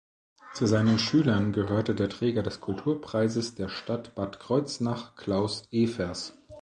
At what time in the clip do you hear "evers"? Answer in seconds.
5.69-6.33